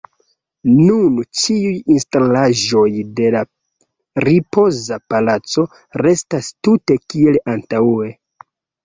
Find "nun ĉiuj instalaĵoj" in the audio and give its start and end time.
0.75-2.85